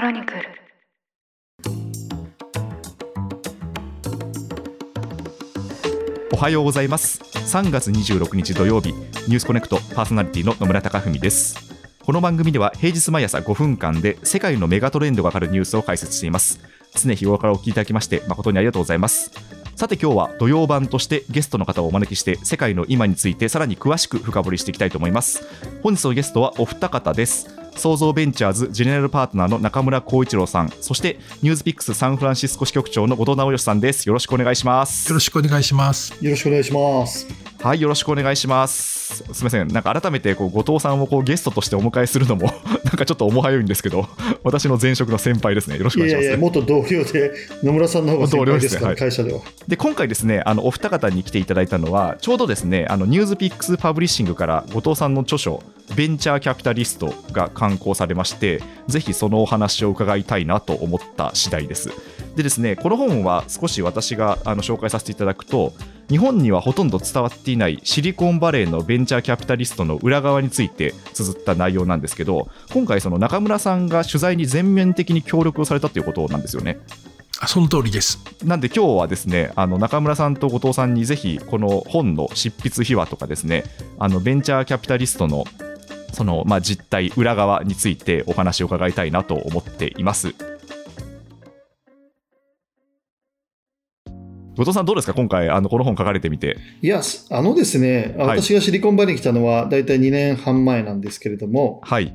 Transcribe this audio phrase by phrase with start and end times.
[0.00, 0.40] クロニクル。
[6.32, 7.20] おはようございます。
[7.20, 11.54] 3月26日土曜日ニュースコネクトパーソナリティの野村貴文です。
[12.02, 16.60] この番組では平日毎朝5分間で世界のメガトレンドがわかるニュースを解説しています。
[16.94, 19.32] 常日頃からお聞きいただきまして誠にありがとうございます。
[19.76, 25.46] さて今日は土曜版としてゲストの方をお招きして世界の今についてさらに詳しく深掘りしていきたいと思います。
[25.82, 27.59] 本日のゲストはお二方です。
[27.76, 36.12] 創造ベンチャーズジェネラルパートナーの中村幸一郎さんそしてニュースピックスサンフランシスコ支局長の後藤直義さんですよろしくお願いしますよろしくお願いします。
[36.24, 37.49] よろしくお願いします。
[37.62, 39.16] はいよろしくお願いします。
[39.16, 39.68] すみません。
[39.68, 42.46] なんか改めてこう後藤さんをこうゲストとしてお迎えするのも
[42.84, 44.08] なんかちょっと面映ゆいんですけど
[44.42, 45.76] 私の前職の先輩ですね。
[45.76, 46.24] よろしくお願いします。
[46.24, 47.32] いやいや、元同僚で、
[47.62, 48.96] 野村さんの方が先輩ですから、ね。
[48.96, 49.40] 会社では。
[49.68, 55.62] で今回ですねあのお二方に来ていただいたのはちょうどですねあのニュースピックスパブリッシングから後藤さんの著書
[55.94, 61.90] ベンチャーキャピタリストが刊行されましてぜひそのお話を伺いたいなと思った次第です。
[62.36, 65.74] でですねこの本は少し私があの紹介させていただくと
[66.10, 76.80] 日本にはほとんど伝わっていないシリコンバレーのベンチャーキャピタリストの裏側について綴った内容なんですけど今回その中村さんが取材に全面的に協力をされたということなんですよね
[77.40, 78.18] あその通りです。
[78.44, 83.64] なんで今日はですねあの中村さんと後藤さんにぜひこの本の執筆秘話とかですね
[83.98, 85.44] あのベンチャーキャピタリストの
[86.12, 90.34] そのまあ実態裏側についてお話を伺いたいなと思っています
[94.56, 95.14] 後藤さんどうですか？
[95.14, 96.56] 今回あのこの本書かれてみて。
[96.82, 98.42] いや、あのですね、はい。
[98.42, 102.14] 私がシリコンバレーに来たのは、だいたい2年半前なんですけれども、はい。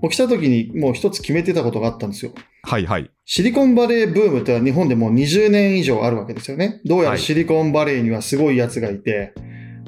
[0.00, 2.32] もう来た時にもう一つ決めてたことがあったんですよ。
[2.62, 3.10] はいはい。
[3.24, 6.80] シリコンバレーブームってのは日本でもう20年以上あるわけですよね。
[6.84, 7.18] どうやはい。
[7.18, 9.32] らシリコンバレーにはすごい奴がいて、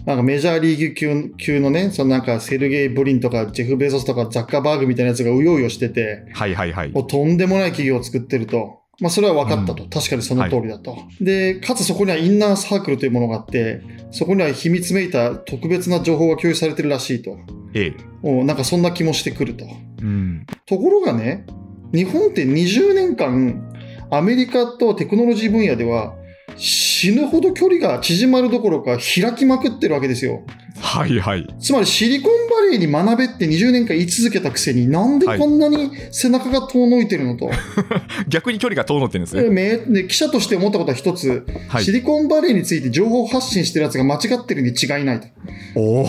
[0.04, 6.90] なんかメジャーリーグ級級のね、そのなんかセルゲイ・ブリンとかジェフ・ベゾスとかザッカーバーグみたいなやつがうようよしてて、はいはいはい。
[6.90, 8.81] もうとんでもない企業を作ってると。
[9.03, 9.83] まあそれは分かったと。
[9.83, 10.97] うん確かにその通りだと。
[11.20, 17.36] で、かつそこにはインナーサークルというものがあって、そこには秘密めいた特別な情報が共有されてるらしいと。
[17.74, 19.67] ええおなんかそんな気もしてくると。
[20.01, 21.45] うんところがね、
[21.92, 23.74] 日本って20年間、
[24.11, 26.14] アメリカとテクノロジー分野では
[26.57, 30.45] 死ぬほど距離が縮まるどころか開きまくってるわけですよ。
[30.92, 37.51] はいはいつまりシリコンバレーに学べって20年間言い続けたくせになんでこんなに背中が遠のいてるのと？
[38.29, 45.27] 逆に距離が遠のってるんですねめで記者として思ったことは一つ、はいシリコンバレーについて情報発信してるやつが間違ってるに違いないと。
[45.75, 46.03] お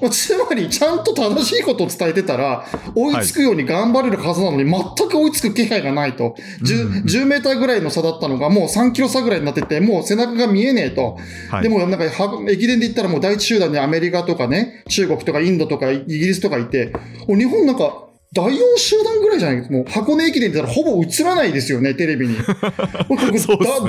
[0.00, 2.64] お つまり、ちゃんと正しいことを伝えてたら、
[2.94, 6.36] 追いつくように頑張れるはずなのに、全く追いつく気配がないと。
[6.62, 11.18] 10, 10メーターぐらいの差だったのが、もう3キロ差ぐらいになってて、もう背中が見えねえと。
[11.50, 16.92] はいでも、なんかは、駅伝で言ったらもう第一集団にアメリカとかね、中国とかインドとかイギリスとかいて、
[17.28, 19.70] 日本なんか、第4集団ぐらいじゃない？
[19.72, 22.34] もう箱根駅伝って言ったらほぼ映らないですよね、テレビに。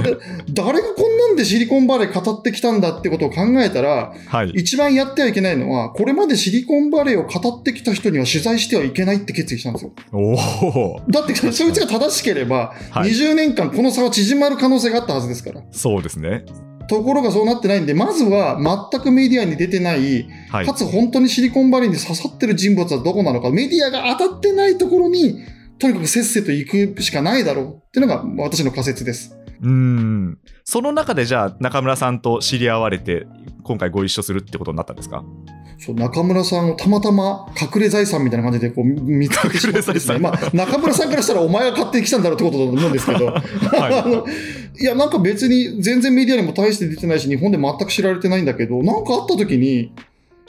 [0.01, 0.17] ね。
[0.49, 4.49] 誰がこんなんでシリコンバレー語ってきたんだってことを考えたら、はい。
[4.55, 9.91] 一番やってはいけないのは、これまでシリコンバレーを語ってきた人には取材してはいけないって決意したんですよ。
[10.11, 13.11] おおだって、そいつが正しければ、はい。
[13.11, 15.61] 20年間この差は縮まる可能性があったはずですから。
[15.71, 16.45] そうですね
[16.91, 18.59] ところがそうなってないんで、まずは
[18.91, 20.65] 全くメディアに出てない、はい。
[20.65, 25.39] かつ本当にシリコンバレーに刺さってる人物はどこなのか、メディアが当たってないところに、
[25.79, 27.65] とにかくせっせと行くしかないだろう。
[27.65, 29.35] っていうのが私の仮説です。
[29.61, 30.37] うーん。
[30.65, 33.25] その中でじゃあ中村さんと知り合われて
[33.63, 35.23] 今回ご一緒するってことになったんですか？
[35.83, 43.41] そう中村さんをたまたま隠れ財産みたいな感じでこう見つけてしまってですね、まあ、中村さんからしたらお前が勝手に来たんだろうってことだと思うんですけど、 あ
[44.05, 44.27] の
[44.79, 49.91] いや、なんか別に全然メディアにも大して出てないし、日本で全く知られてないんだけど、なんかあった時に、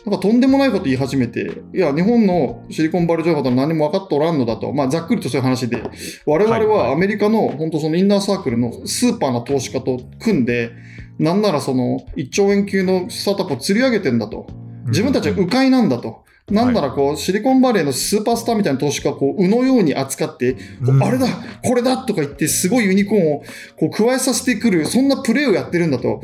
[0.04, 5.82] なんかとんでもないこと言い始めて、いや、日本のシリコンバレー情報とは何も分かっておらんのだと、まあ、ざっくりとそういう話で、
[6.26, 10.72] 我々はアメリカの本当そのインナーサークルのスーパーな投資家と組んで、
[11.18, 14.46] なんならその1兆円級のスタートアップを釣り上げてんだと。
[14.92, 16.22] 自分たちは迂回なんだと。
[16.50, 20.56] なんならこう、シリコンバレーのスーパースターみたいな投資家をこう、うのように扱って、
[21.00, 21.26] あれだ、
[21.64, 23.42] これだとか言って、すごいユニコーンを
[23.78, 26.20] こう咥えさせてくる、そんなプレーをやってるんだと。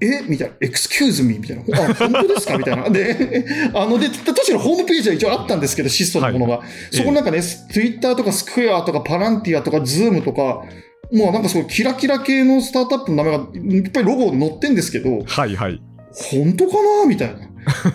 [0.00, 0.22] え？
[0.28, 2.58] みたいな、 excuse me みたいな、あ、本当ですか？
[2.58, 2.90] みたいな。
[2.90, 6.62] で、あの、で、確かにホームページは一応あったんですけど、シストのものが。
[6.90, 10.64] そこになんかね、Twitter とかスクエアとかパランティアとかズームとか、
[11.12, 15.80] もうなんかそうキラキラ系のスタートアップの名前がいっぱいロゴ載ってんですけど、はいはい
[16.14, 17.34] 本当かなみたい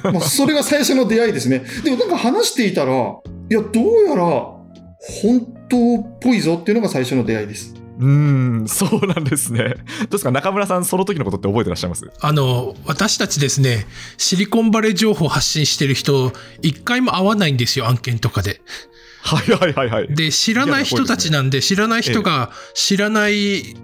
[0.04, 0.12] な。
[0.12, 1.64] まあそれが最初の出会いですね。
[1.84, 4.60] でもなんか話していたら、いや、どうやら本
[5.70, 7.74] 当っぽいぞっていうのが最初の出会いです。
[8.00, 9.74] うーんそうなんですねど
[10.06, 10.32] うですか？
[10.32, 12.10] 中村さんその時のことって覚えてらっしゃいます？
[12.22, 13.86] あの、私たちですね、
[14.18, 16.32] シリコンバレー情報を発信してる人、
[16.62, 18.62] 一回も会わないんですよ、案件とかで。
[19.22, 20.16] はいはいはいはい。
[20.16, 23.76] で、知らない人たちなんで、知らない人が知らない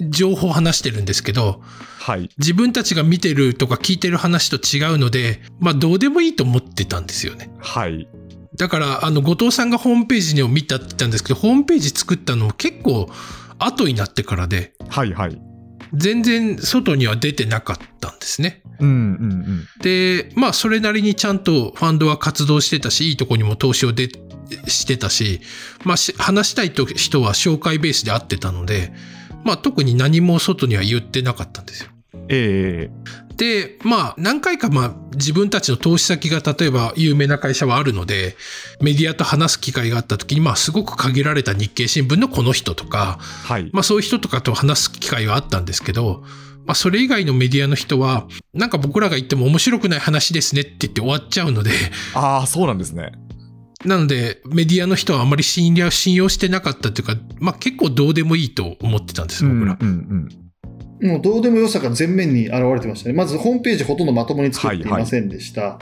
[0.00, 1.62] 情報を話してるんですけど、
[2.04, 2.28] はい。
[2.36, 7.50] 自分たちが見てるとか聞いてる話と違うので、まあどうでもいいと思ってたんですよね。
[7.60, 8.06] はい。
[8.58, 13.08] だから、あの、後藤さんがホームページを見たって言ったんですけど、ホームページ作ったのも結構
[13.58, 15.40] 後になってからで、はいはい。
[15.94, 18.60] 全然外には出てなかったんですね。
[18.80, 19.66] うんうんうん。
[19.80, 24.10] で、まあそれなりにちゃんとファンドは活動してたし、いいとこにも投資をで
[24.66, 25.40] してたし、
[25.84, 28.92] まあし話したいと人は紹介ベースで会ってたので、
[29.42, 31.93] まあ特に何も外には言ってなかったんですよ。
[32.28, 38.36] ええで、まあ、何回か、まあ、自分たちの投資先が、例えば、有名な会社はあるので、
[38.80, 43.70] メディアと話す機会があった時に、まあ、すごく限られた日経新聞のこの人とか、はい。
[43.72, 46.22] まあ、そういう人とかと話す機会はあったんですけど、
[46.66, 51.72] まあ、それ以外のメディアの人は、なんか僕らが言っても面白くない話ですねって言って終わっちゃうので、
[52.14, 53.12] ああ、そうなんですね。
[53.84, 59.76] なので、メディアの人はあまり信用信用してなかったというか、まあ、結構どうでもいいと思ってたんです、僕ら。
[59.78, 60.43] うんうん
[61.00, 63.14] もうどうでもよさが全面に現れてましたね。
[63.14, 65.78] まずホームページほとんどまともに作っていませんでした。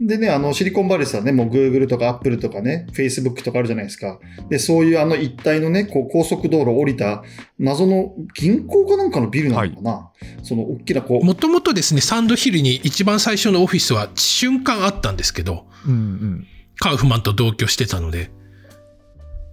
[0.00, 4.18] でね、あの、シリコンバレーさんね、もう Google とか Apple とかね、Facebook とかあるじゃないですか。
[4.48, 7.22] で、そういうあの一帯のね、こう高速道路を降りた
[7.58, 10.10] 謎の銀行かなんかのビルなのかな、
[10.42, 15.92] その大きなこう、もともとですね、サンドヒルに一番最初のオフィスは瞬間あったんですけど、うん。
[15.92, 16.46] うんうん。
[16.78, 18.30] カウフマンと同居してたので。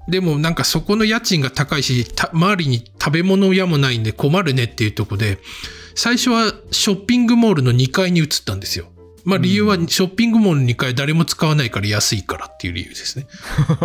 [0.09, 5.37] でもなんかそこの家賃が高いし、た周りに食べ物屋もないんで困るねっていうとこで、
[5.95, 8.87] 最初はショッピングモールの2階に移ったんですよ。
[9.25, 13.27] まあ理由はショッピングモールの2階誰も使わないから安いからっていう理由ですね。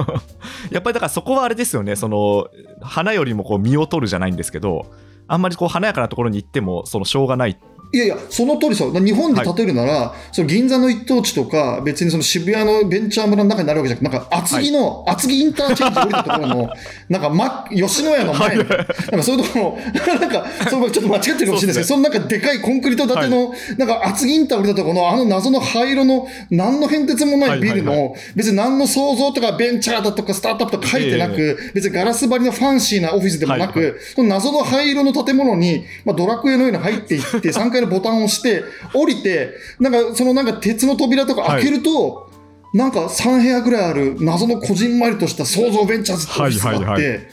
[0.71, 2.49] やっぱりだからそこはあれですよね、その、
[2.81, 4.87] 花よりもこう実を取るじゃないんですけど、
[5.27, 7.59] あんまりこう華やかなところに行っても、そのしょうがない。
[7.95, 16.71] いやいや、その通りさ、日本で例えるなら、その銀座の一等地とか、別にその渋谷のベンチャー村の中になるわけじゃなくて、なんか厚木の、厚木インターチェンジ降りたところの、
[17.09, 18.57] なんか、ま、吉野家の前。
[18.57, 28.09] に、なんかそういうところの、 なんか、それちょっと間違ってるかもしれないですけど、そのなんかでかいコンクリート建ての、なんか厚木インター降りたところの、あの謎の灰色の、何の変哲もないビルはいはい。
[28.09, 42.31] の、別に何の創造とかベンチャーだとかスタートアップとか書いてなく、別にガラス張りのファンシーなオフィスでもなく、はいはその謎の灰色の建物に、まあ、ドラクエのように入っていって、 3階のボタンを押して、降りて、なんか、そのなんか鉄の扉とか開けると、
[42.73, 47.27] なんか3部屋ぐらいある謎のこじんまりとした創造ベンチャーズってオフィスがあって、はいはい。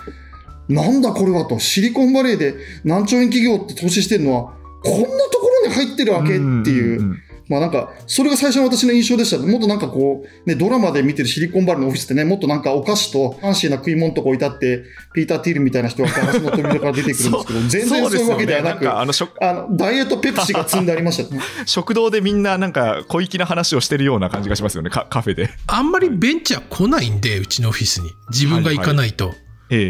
[0.70, 4.54] なんだこれはと、シリコンバレーで何兆円企業って投資してるのは、
[4.84, 7.02] こんなところに入ってるわけっていう。
[7.02, 7.22] んんん
[7.52, 9.38] まあなんか、それが最初の私の印象でした。
[9.38, 21.42] もっとなんかこう、ね、ドラマで見てるシリコンバレーのオフィスってね、もっとなんかお菓子とファンシーな食い物とか置いてあって、ピーター・ティールみたいな人がガラスの扉から出てくるんですけど、全然そういうわけではなく、ねんかあの食あの、ダイエットペプシが積んでありましたね。
[21.66, 25.50] 食堂でみんななんか小粋な話をしてるような感じがしますよね、カカフェで。
[25.68, 28.10] あんまりベンチャー来ないんで、うちのオフィスに。
[28.32, 29.34] 自分が行かないと。
[29.70, 29.82] えええ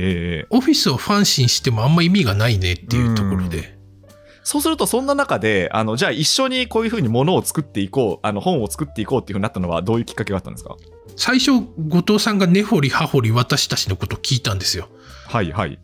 [0.43, 3.80] えオフィスをファンシーにしてもあんま意味がないねっていうところで。
[4.43, 10.75] そうすると、そんな中で、あのじゃあ一緒にこういうふうにものを作っていこう、あの本を作っていこうっていうふうになったのは、どういうきっかけがあったんですか？
[11.15, 11.51] 最初、
[11.87, 14.89] 後藤さんが根掘り葉掘り私たちのことを聞いたんですよ。
[15.27, 15.79] はいはい。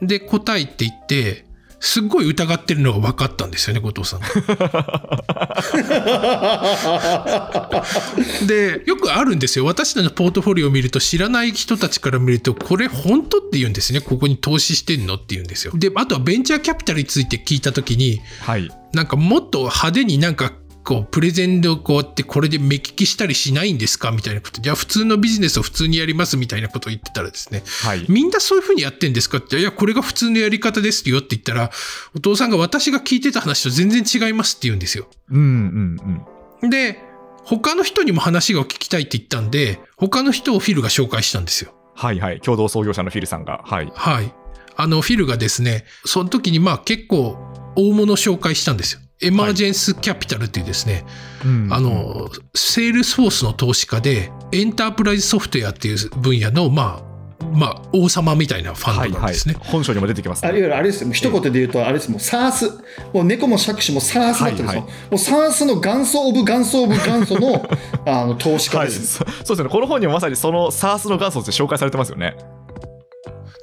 [0.00, 1.46] で、答えって言って、
[1.84, 4.20] すっごい疑ってるのが分かったんですよね、後藤さん。
[8.46, 9.64] で、よくあるんですよ。
[9.64, 14.00] 私たちのポートフォリオを見ると、知らない人たちから見ると、これ本当って言うんですね。
[14.00, 15.72] ここに投資してんのって言うんですよ。
[15.74, 18.70] で、あとはベンチャーキャピタルについて聞いたときに、はい。
[18.92, 20.52] なんかもっと派手になんか
[20.84, 24.60] こうプレゼンでこうやってこれで目利きしたりしないんですかみたいなこと。
[24.60, 27.62] じゃあ普通のビジネスを普通にやりますみたいなことを言ってたらですね。
[27.82, 28.04] はい。
[28.08, 29.38] みんなそういうふうにやってんですか？
[29.38, 31.70] って、いや、これが普通のやり方ですよって言ったら、
[32.16, 35.08] お父さんが私が聞いてた話と全然違いますって言うんですよ。
[35.30, 36.26] うんうん
[36.62, 36.70] うん。
[36.70, 36.98] で、
[37.44, 41.72] 他の人にも話が聞きたいって言ったんで、他の人をフィルが紹介したんですよ。
[41.94, 42.40] はいはい。
[42.40, 43.60] 共同創業者のフィルさんが。
[43.64, 43.92] はい。
[43.94, 44.34] はい。
[44.74, 47.36] あの、フィルがですね、その時にまあ結構
[47.76, 49.00] 大物を紹介したんですよ。
[49.22, 51.04] エマージェンスキャピタルっていうですね、
[51.44, 57.12] うんあ、の、セールスフォースの投資家で、エンタープライズソフトウェアっていう分野の、まあ、
[57.54, 59.54] まあ、王様みたいなファはいはいンドなんですね。。
[59.58, 60.62] 本書にも出てきますあいわね。
[60.62, 62.70] ゆるあれですよ、一言で言うと、あれです、もう SARS、
[63.12, 64.66] もう猫も杓子も SARS になってるんですよ。
[64.66, 67.68] はいはいもう SARS の元祖オブ元祖オブ元祖の
[68.06, 69.06] あの投資家はい、です。
[69.06, 69.70] そそうですよね。
[69.70, 72.36] この本にもまさにその SARS の元祖として紹介されてますよね。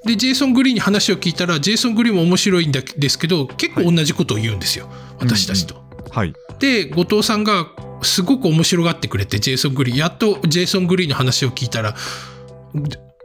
[0.10, 4.90] で、ジェイソン・グリーンに話を聞いたら、ジェイソン・グリーンも面白いんだですけど、結構同じことを言うんですよ。
[5.20, 5.84] 私たちと。
[6.10, 6.34] はい。
[6.58, 7.68] で、後藤さんが
[8.02, 11.96] すごく面白がってくれて、ジェイソン・グリーン、やっとジェイソン・グリーンの話を聞いたら、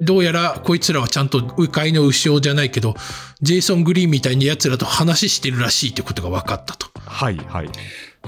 [0.03, 2.95] どうやらこいつらはちゃんと迂回の牛尾じゃないけど、
[3.41, 6.89] ジェイソン・グリーンみたいに奴らと話してるらしいってことが分かったと。
[7.07, 7.71] はいはい。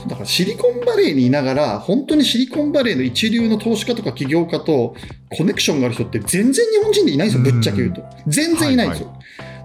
[0.06, 4.94] だからシリコンバレーにいながら、本当にシリコンバレーの一流の投資家とか起業家と
[5.30, 8.02] コネクションがある人って全然日本人でいないんですよ、ぶっちゃけ言うと。
[8.26, 9.12] 全然いないんですよ。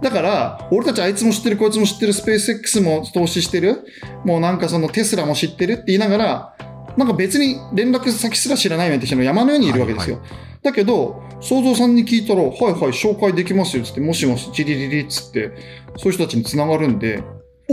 [0.02, 3.84] だから、俺たちあいつも知ってる、こいつも知ってる、スペース X も投資してる、
[4.26, 6.56] もうなんかそのテスラも知ってるって言いながら、
[6.98, 10.22] なんか別に連絡先すら知らないなんて人の山のようにいるわけですよ。
[10.64, 15.52] だけど、創造さんに聞いたら、はいはい、紹介できますよっつって、もしもし、チリリリっつって、
[15.98, 17.24] そういう人たちに繋がるんで、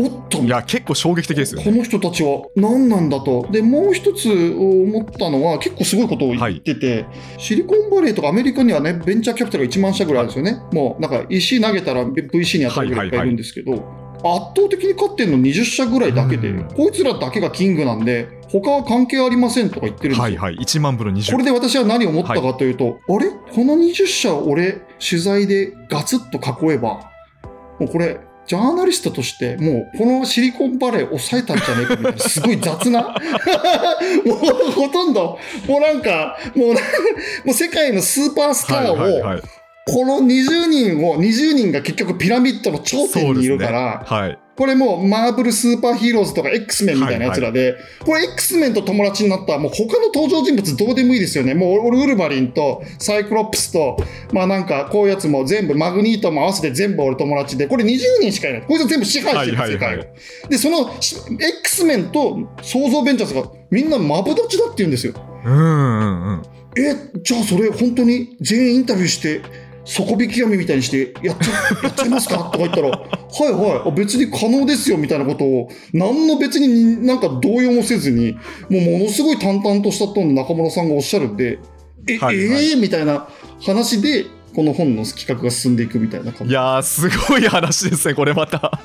[0.01, 0.39] おっと。
[0.39, 1.65] いや結構衝撃的ですよね。
[1.65, 3.49] この人たちは何なんだと。
[3.51, 7.05] で、もう一つ思ったのは、結構すごいことを言ってて、
[7.37, 10.63] シリコンバレーとかアメリカにはね、ベンチャーキャピタルが1万社ぐらいあるんですよね。
[10.73, 14.25] もう、なんか石投げたら VC に当たるぐらいいるんですけど、圧
[14.57, 16.69] 倒的に勝ってるの20社ぐらいだけで、うん。
[16.75, 20.23] こいつらだけがキングなんで、他は関係ありませんとか言ってるんですよ。
[20.23, 20.57] はいはい。
[20.57, 23.29] 1万部の20これで私は何を思ったかというと、あれ？
[23.29, 27.11] この20社俺取材でガツッと囲えば、
[27.79, 33.03] もうこれ、ジャーナリストとして、もうこのシリコンバレー抑えたんじゃねえかみたいな、すごい雑な、
[34.25, 36.77] もうほとんど、もうなんか、もう、も
[37.49, 39.43] う世界のスーパースターを、
[39.91, 51.55] この20人を、20人が結局ピラミッドの頂点にいるから、はいこれもうマーブルスーパーヒーローズとか X メンみたいなやつらで、これ X メンと友達になったらもう他の登場人物どうでもいいですよね。
[51.55, 53.97] もう俺ウルヴァリンとサイクロプスと、
[54.33, 58.63] まあなんかこういうやつも全部マグニートも合わせて全部俺友達で、これ20人しかいない。
[58.63, 60.49] こいつは全部支配してるはいはいはい界を。
[60.49, 61.15] で、そのし
[61.61, 65.15] X メンと創造ベンチャーズがみんなマブダチだって言うんですよ。
[65.45, 66.43] うんうんうん
[66.77, 69.41] え、じゃあそれ本当に全員インタビューして、
[69.97, 71.53] 底引き網みたいにしてやっちゃ、
[71.83, 72.37] やっちゃいますか？
[72.37, 73.89] とか言ったら、はいはい。
[73.89, 78.33] あ、別に可能ですよみたいなことを、何の別になんか動揺もせずに、
[78.69, 81.59] もうものすごい淡々としたトーンで中村さんがおっしゃるんで、
[82.07, 82.71] え、はいはい。
[82.71, 82.81] えー？
[82.81, 83.29] みたいな
[83.63, 86.53] 話で、この本の企画が進んでいくみたいな感じ。
[86.53, 88.81] いやーすごい話ですねこれまた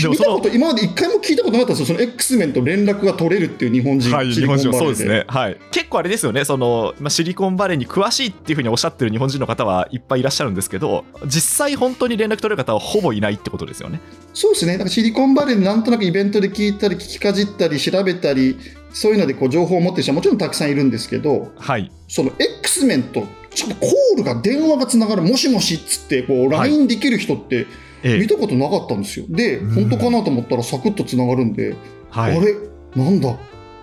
[0.00, 1.86] でもその見たこと、今まで一回も聞いたことなかったんですよ。
[1.86, 14.00] その X メンと連絡が取れるっていう日本人、はい、日本人そうですね、はい、結構あれですよねその、まあ、シリコンバレーに詳しいっていうふうにおっしゃってる日本人の方はいっぱいいらっしゃるんですけど実際本当に連絡取れる方はほぼいないってことですよね
[14.34, 14.76] そうですね。
[14.76, 18.56] なんかシリコンバレーでなんとなくイベントで聞いたり、聞きかじったり、調べたり、
[18.92, 23.26] そういうのでこう情報を持ってる人はもちろんたくさんいるんですけど、はいその X メンと
[23.64, 26.70] コールが電話がつながる、もしもしっつってこうはい。
[26.70, 27.66] LINE できる人って
[28.02, 28.18] ええ。
[28.18, 29.26] 見たことなかったんですよ。
[29.28, 29.88] で、うん。
[29.88, 31.74] 本当かなと思ったらサクッとつながるんで、
[32.10, 32.36] はい。
[32.36, 32.54] あれ？
[32.94, 33.36] なんだ？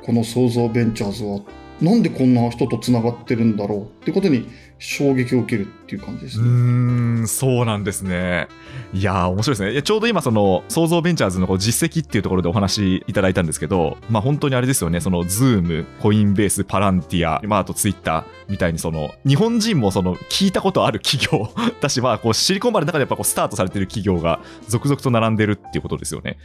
[0.03, 1.41] この創造ベンチャーズは。
[1.81, 3.81] なんでこんな人とつながってるんだろう？
[3.81, 6.43] ってことに衝撃を受けるっていう感じですね。
[6.45, 8.47] ーんそうなんですね。
[8.93, 9.71] いやー面白いですね。
[9.71, 14.99] いやちょうど今その創造ベンチャーズのこう実績っていうところでお話いただいたんですけどまあ本当にあれですよね。
[14.99, 26.37] そのズームコインベースパランティア、まあ、あとツイッターみたいにその日本人もその聞いたことある企業だしまあこうシリコンバレーの中でやっぱこうスタートされてる企業が続々と並んでるっていうことですよね。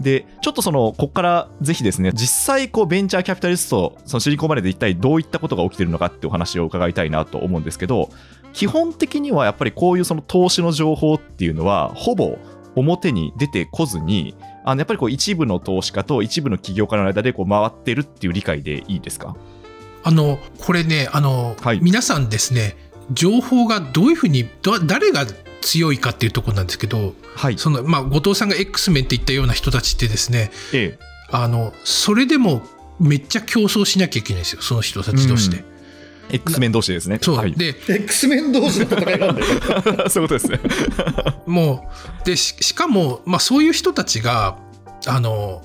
[0.00, 8.10] でちょっとそのここからぜひですね実際こうベンチャーキャピタリストそのシリコンバレーで一体どういったことが起きてるのかってお話を伺いたいなと思うんですけど
[8.52, 12.38] 基本的にはやっぱりこういうその投資の情報っていうのはほぼ
[12.74, 14.34] 表に出てこずに
[14.64, 19.36] あのやっぱりこう一部の投資家と一部の起業家の間でこう回ってるっていう理解でいいですか？
[20.06, 21.80] あの、これね、あの、はい。
[21.80, 22.76] 皆さんですね、
[23.10, 25.24] 情報がどういうふうに、ど誰が
[25.64, 32.62] 強いかっていうところなんですけど、はいその、まあ、後藤さんが X メンって言ったような人たちってですね、ええあの、それでも
[33.00, 35.64] めっちゃ競争しなきゃいけないんですよ、その人たちとして。
[36.30, 37.36] X メン同士ですねそう。
[37.36, 39.42] はい、で、X メン同士の戦いなんで。
[40.08, 40.60] そういうことですね
[41.46, 41.90] も
[42.22, 44.58] う、で、ししかも、まあ、そういう人たちが、
[45.06, 45.62] あの、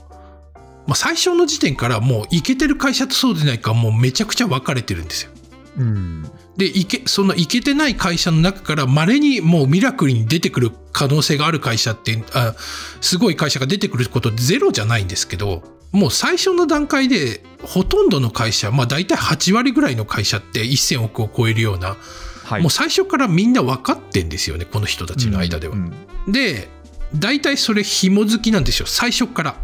[0.87, 5.31] まあ、最初の時点からもう、いけてる会社とそうでないか、もうめちゃくちゃ分かれてるんですよ。
[5.77, 12.53] うんで、いけ、そのいけてない会社の中から稀にもうミラクルに出てくる可能性がある会社って、あ
[12.99, 15.63] すごい会社が出てくることゼロじゃないんですけど、
[15.93, 21.95] もう最初の段階でほとんどの会社、まあ大体8割ぐらいの会社って1000億を超えるような、
[22.43, 25.75] はいもう最初からみんな分かってんですよね、この人たちの間では。
[25.75, 25.93] うん
[26.27, 26.67] で、
[27.15, 29.55] 大体それ紐付きなんですよ、最初から。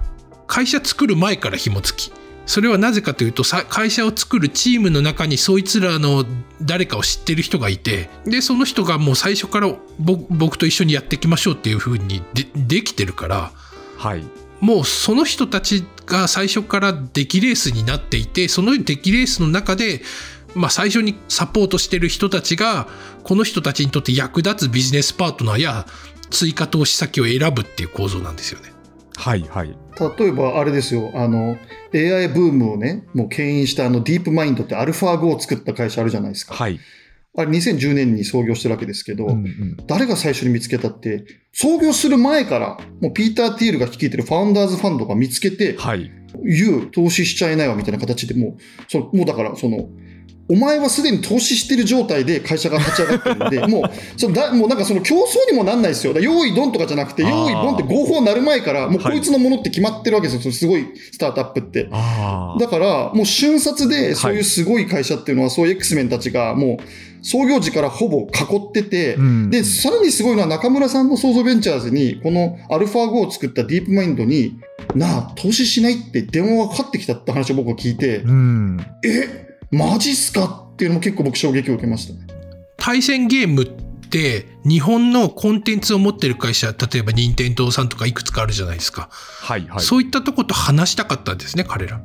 [0.47, 2.11] 会社作る前から紐付き。
[2.45, 6.25] それはなぜかというと、さ会社を作るチームの中にそいつらの
[6.61, 13.51] 誰かを知ってる人がいて、で、その人がもう最初から僕僕と一緒にやっていきましょうっていう風にでできてるから、
[13.97, 14.23] はい
[14.61, 20.01] もうその人たちが最初から出来レースになっていて、その出来レースの中で、
[20.55, 22.87] まあ最初にサポートしてる人たちが、
[23.23, 25.85] この人たちにとって役立つビジネスパートナーや
[26.29, 28.75] 追加投資先を選ぶっていう構造なんですよね。
[29.17, 29.77] はいはい
[30.17, 31.57] 例えばあれですよ、あの、
[31.93, 36.53] AI ブームをね、もう牽引したあのディープマインドってアルファ5を作った会社あるじゃないですか。
[36.53, 36.79] はい
[37.38, 46.12] あれ2010年に創業してるわけですけど、うんうん誰が最初に見つけたって、創業する前から、もうピーター・ティールが率いてるファウンダーズファンドが見つけて、はい。
[46.43, 48.57] 言う、投資しちゃいないわみたいな形でもう、
[48.88, 49.89] そのもうだから、その、
[50.47, 56.13] お前はすでに投資してる状態で会社が立ち上がってるんで、 もう、そのだもうなんかその競争にもなんないですよ。
[56.19, 60.41] 用意ドンとかじゃなくて、用意ドンって合法になる前から、もうはいこいつのものって決まってるわけですよ。
[60.41, 61.87] そのすごいスタートアップって。
[61.91, 74.59] あだから、もう瞬殺で、そういうすごい会社っていうのは、そういう X メンたちが、もう、創業時からほぼ囲ってて、うんで、さらにすごいのは中村さんの創造ベンチャーズに、このアルファ5を作ったディープマインドに、
[74.93, 78.77] なあ、投資しないって電話がかかってきたって話を僕は聞いて、うん。
[79.03, 80.67] え、マジっすか？
[80.74, 82.20] っていうのも結構僕衝撃を受けましたね。
[82.77, 83.67] 対戦ゲームっ
[84.10, 89.79] て日本のコンテンツを持ってる会社例えば任天堂さんとかいくつかあるじゃないですか、はいはい。
[89.82, 92.01] そういったとこと話したかったんですね彼ら、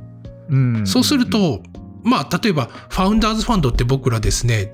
[0.49, 0.85] うん。
[0.85, 1.61] そうする、と
[2.03, 4.71] まあ例えばファウンダーズファンドって僕らですね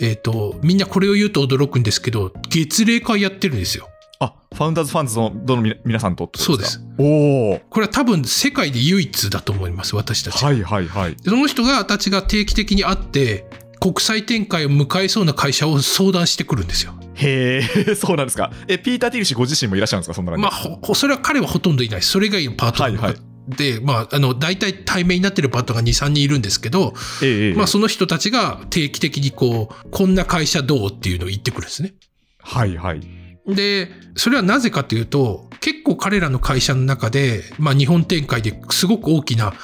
[0.00, 3.88] えっ、とみんなこれを言うと驚くんですけど月例会やってるんですよ
[4.20, 6.84] あ、ファウンダーズファンズのどのみ皆さんとってことですか？
[6.98, 7.60] そうおお。
[7.70, 11.16] これは多分世界で唯一だと思います私たち、はいはいはい。
[11.24, 13.46] その人がたちが定期的に会って
[13.80, 18.52] 国際展開を迎えそうな会社を相談してくるんですよへえ、 そうなんですか。
[18.66, 20.36] え、ピーター・ティル氏ご自身もいらっしゃるんですか、そんな。
[20.36, 22.02] まあ、それは彼はほとんどいない。
[22.02, 31.94] それ以外のパートナーの方はいはで、まあ、あの、大体対面になってるパートが2、3人いるんですけど、ええええまあ、その人たちが定期的にこう、こんな会社どうっていうのを言ってくるんですね。
[32.40, 33.00] はいはい。
[33.48, 39.54] で、それはなぜかというと、結構彼らの会社の中で、まあ、日本展開ですごく大きな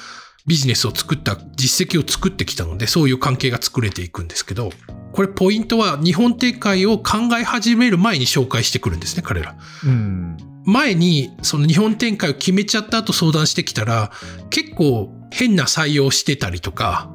[0.47, 4.71] ビジネスを作った、実績を作ってきたので、そういう関係が作れていくんですけど、
[5.13, 9.55] これポイントは日本展開を考え始める前に紹介してくるんですね、彼ら。
[9.85, 10.37] うん。
[10.65, 14.11] 前にその日本展開を決めちゃった後相談してきたら
[14.49, 17.09] 結構変な採用してたりとか、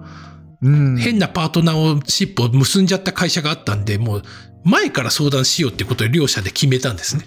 [0.63, 0.97] うん。
[0.97, 4.23] 変なパートナーシップを結んじゃった会社があったんでもう
[4.65, 7.25] 前から相談しようってことで両者で決めたんですね。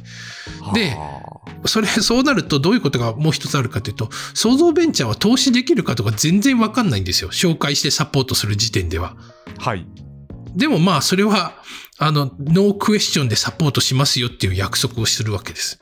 [0.73, 1.33] では
[1.65, 9.15] それそうなるとどういうことがもう一つあるかというと創造ベンチャーは投資できるかとか全然わかんないんですよ紹介してサポートする時点では。
[9.59, 9.85] あはい。
[10.55, 11.53] でもまあそれは
[11.97, 15.79] あのノークエスチョンでサポートしますよっていう約束をするわけです。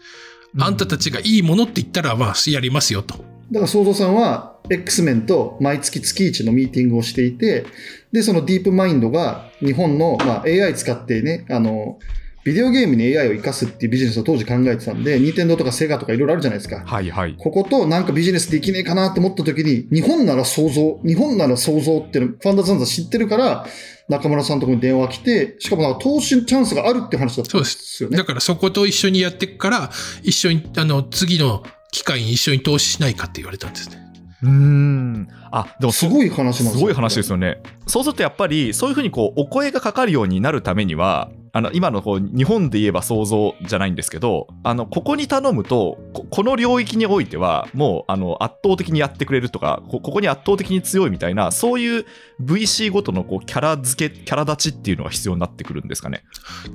[0.60, 3.24] あんたたちがいいものって言ったら、まあ、やりますよと。
[3.52, 7.66] だから、創造さんは、X メンと毎月月1のミーティングをしていて、
[8.12, 12.00] で、そのディープマインドが日本の、まあ、AI 使ってね、あの、
[12.44, 16.84] ビデオゲームに AI を活かすっていうビジネスを当時考えてたんで、ニンテンドーとかセガとかいろいろあるじゃないですか。
[16.84, 17.36] はいはい。
[17.38, 23.68] こことなんかビジネスできねえかなと思った時に、日本なら想像、日本なら想像っていうの、ファンダーズファンズは知ってるから、
[24.10, 28.24] 中村さんのところに電話が来て、しかもなんか投資チャンスがあるって話だったんですよねだ。
[28.24, 29.92] からそこと一緒にやっていくから、
[30.24, 33.98] 一緒に、あの、次の機会に一緒に投資しないかって言われたんですね。
[34.44, 35.28] うーん。
[35.52, 37.62] あ、でもすごい話なんですすごい話ですよね。
[37.86, 52.06] そうするとやっぱり、そういうふうにこう、お声がかかるようになるためには、あの、今のこう、日本で言えば想像じゃないんですけど、あの、ここに頼むと、ここの領域においては、もう、あの、圧倒的にやってくれるとか、こここに圧倒的に強いみたいな、そういう
[52.42, 56.24] VC ごとのこう、キャラ付け、キャラ立ちっていうのが必要になってくるんですかね。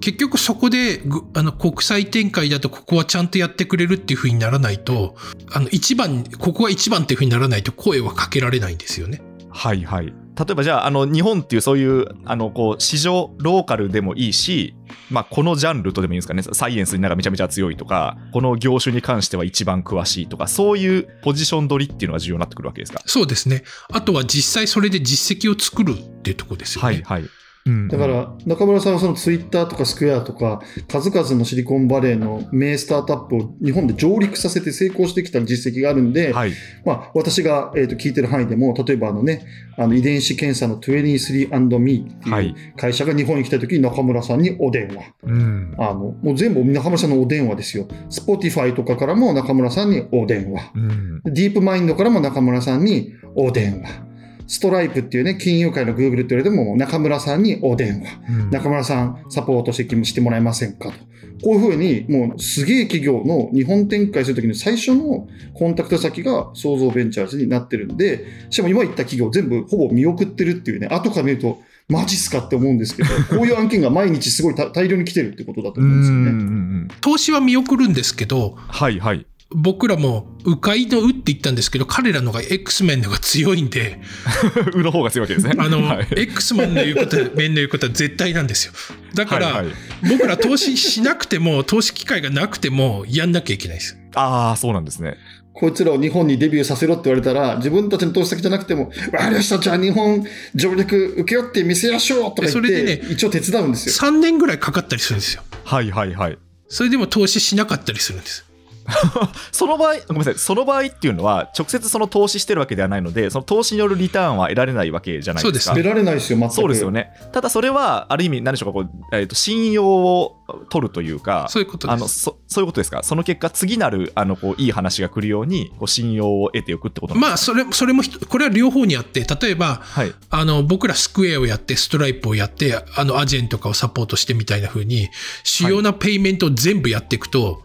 [0.00, 5.16] 結局そこで、ぐあの、国際展開だとここはちゃんとやってくれるっていう風にならないと、
[5.52, 9.22] あの、一番、ここは一番っていう風にならないと声はかけられないんですよね。
[9.48, 10.12] はいはい。
[10.38, 14.74] 例えばじゃあ、あの、日本っていうそういう、あの、こう、市場、ローカルでもいいし、
[15.10, 23.00] まあ、このジャンルとでもいいんですかね、サイエンスになんかめちゃめちゃ強いとか、この業種に関しては一番詳しいとか、そういうポジション取りっていうのが重要になってくるわけですか？
[23.06, 23.64] そうですね。
[23.90, 26.86] あとは実際それで実績を作るっていうところですよね。
[26.86, 27.24] はいはい。
[27.66, 36.52] うんだか、ら、中村さんはそのツイッターとかスクエアとか、数々のシリコンバレーの名スタートアップを日本で上陸させて成功してきた実績があるんで、はい。
[36.84, 39.44] まあ、私が、えー、と聞いてる範囲でも、例えばあのね、
[39.76, 45.02] あの遺伝子検査の 23andMe ってはいいう会社が日本に来た時に中村さんにお電話。
[45.24, 45.74] うん。
[45.78, 47.86] あの、もう全部中村さんのお電話ですよ。
[48.10, 50.72] Spotify とかからも中村さんにお電話。
[50.74, 51.22] うん。
[51.24, 54.06] ディープマインドからも中村さんにお電話。
[54.46, 58.20] ストライプっていうね、金融界の Google って言われても中村さんにお電話。
[58.28, 60.94] うん中村さん、サポートしてしてもらえませんかと。
[61.42, 76.30] こういうふうに、もうすげえ企業の日本展開するときの最初のコンタクト先が創造ベンチャーズになってるんで、しかも今言った企業全部ほぼ見送ってるっていうね、後から見ると、マジっすかって思うんですけど、 こういう案件が毎日すごい大大量に来てるってことだとうん思うんですよね。
[76.30, 76.42] うんう
[76.84, 79.26] ん投資は見送るんですけど、はいはい。
[79.50, 84.00] 僕らも迂回の「う」って言ったんですけど彼らのが X メンのが強いんで
[84.74, 85.54] うの方が強いわけですね。
[85.56, 88.72] あの、はい X メンの言うこと面の言うことは絶対なんですよ
[89.14, 89.74] だから、はいはい
[90.08, 95.16] 僕ら投資しなくても投資機会がなくてもやんなきゃいけないですああ、そうなんですね。
[95.52, 100.22] こいつらを日本にデビューさせろって言われたら、自分たちの投資先じゃなくても、わかりました、じゃあ日本
[100.54, 103.94] 上陸受け負って見せやしょうとか言そって、れでね一応手伝うんですよ。
[103.94, 105.42] 3年ぐらいかかったりするんですよ。
[105.64, 106.38] はいはいはい。
[106.68, 108.44] それでも投資しなかったりするんです。
[109.52, 115.74] その場合、ごめんなさい、その場合っていうのは、直接その投資してるわけではないので、その投資によるリターンは得られないわけじゃないですか。
[115.74, 116.54] そう出られないですよ、全く。
[116.54, 117.10] そうですよね。
[117.32, 120.36] ただそれは、ある意味、何でしょうか、こうえーと信用を
[120.68, 122.20] 取るというか、そういうことあのです。
[122.20, 135.08] そそういうことですか、その結果、次なるあのこういい話が来るように、こう信用を得ておくってことまあ、ですそれ、それもこれは両方にあって、例えば、か、はい、あの、僕らスクエアをやって、ストライプをやって、あの、アジェンとかをサポートしてみたいな風に、
[135.44, 137.62] 主要なペイメントを全部やっていくと、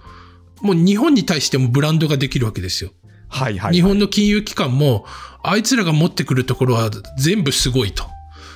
[0.62, 2.92] もう日本に対してもブランドができるわけですよ。
[3.30, 5.06] はい、はい、日本の金融機関も、
[5.44, 8.04] あいつらが持ってくるところは全部すごいと。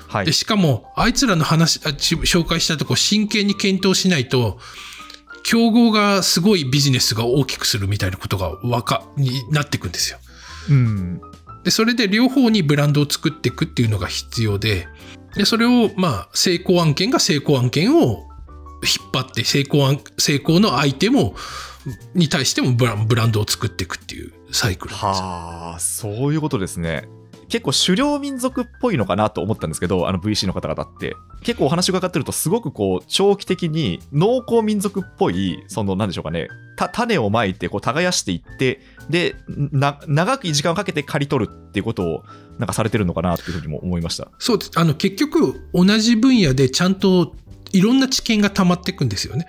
[0.07, 4.59] はいで、しかも、あいつらの話、あち紹介したとこ真剣に検討しないと、
[5.43, 10.19] 競合がすごいビジネスが大きくするみたいなことがわか、になっていくんですよ。
[10.69, 11.21] うん、
[11.63, 14.87] で、それで両方にブランドを作っていくっていうのが必要で、
[15.35, 18.27] で、それを、まあ、成功案件が成功案件を
[18.83, 21.35] 引っ張って、成功案、成功の相手も、
[22.13, 25.25] に対してもブランブランドを作っていくっていうサイクルなんですよ。
[25.27, 27.07] はあ、そういうことですね。
[27.47, 31.15] 結構狩猟民族っぽいのかなと思ったんですけど、あの VC の方々って。
[31.43, 42.23] 結構お話伺ってると、すごくこう、長期的に農耕民族っぽい、その、なんでしょうかね、た種をまいて、こう、耕していって、で、な、長い時間をかけて刈り取るっていうことを、
[42.57, 44.29] なんかされてるのかなっていうふうにも思いました。
[44.39, 44.71] そうです。
[44.75, 47.35] あの、結局、同じ分野でちゃんと
[47.73, 49.45] いろんな知見が溜まっていくんですよね。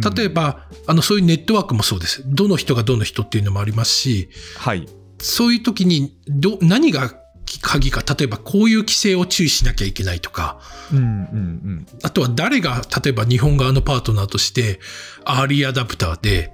[0.00, 2.22] 例えば、ば、あの、そういうネットワークもそうです。
[2.26, 4.88] どの人がどの人っていうのもありますし、はい。
[5.18, 7.14] そういう時に、ど、何が
[7.60, 10.58] 鍵か、例えばこういう規制を注意しなきゃいけないとか、
[10.92, 11.86] うんうんうん。
[12.02, 14.80] あとは誰が、例えば日本側のパートナーとして、
[15.24, 16.52] アーリーアダプターで、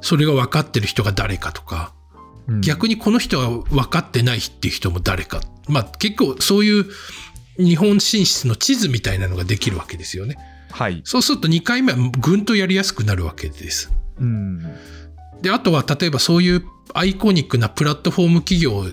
[0.00, 2.00] それが分かってる人が誰かとか、うん
[2.62, 5.40] 逆にこの人は分かってないっていう人も誰か。
[5.68, 6.86] まあ結構そういう
[7.58, 10.36] 日本進出の地図みたいなのができるわけですよね。
[10.70, 11.02] はい。
[11.04, 13.92] そうすると2回目はぐんとやりやすくなるわけです。
[14.18, 14.62] うん。
[15.42, 18.86] で、あとは例えばそういうアイコニックなプラットフォーム企業を